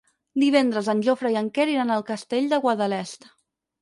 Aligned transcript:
Divendres 0.43 0.87
en 0.93 1.03
Jofre 1.09 1.31
i 1.35 1.37
en 1.43 1.51
Quer 1.57 1.67
iran 1.73 1.93
al 1.97 2.07
Castell 2.09 2.49
de 2.55 2.61
Guadalest. 2.67 3.29